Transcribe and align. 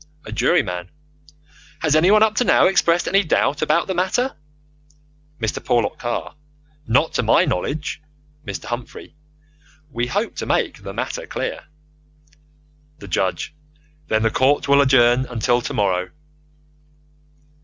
A 0.25 0.31
Juryman: 0.31 0.89
Has 1.81 1.95
anyone 1.95 2.23
up 2.23 2.33
to 2.37 2.43
now 2.43 2.65
expressed 2.65 3.07
any 3.07 3.23
doubt 3.23 3.61
about 3.61 3.85
the 3.85 3.93
matter? 3.93 4.35
Mr. 5.39 5.63
Porlock 5.63 5.99
Carr: 5.99 6.33
Not 6.87 7.13
to 7.13 7.21
my 7.21 7.45
knowledge. 7.45 8.01
Mr. 8.43 8.65
Humphrey: 8.65 9.15
We 9.91 10.07
hope 10.07 10.35
to 10.37 10.47
make 10.47 10.81
the 10.81 10.91
matter 10.95 11.27
clear. 11.27 11.65
The 12.97 13.07
Judge: 13.07 13.53
Then 14.07 14.23
the 14.23 14.31
court 14.31 14.65
adjourns 14.67 15.27
until 15.29 15.61
tomorrow. 15.61 16.09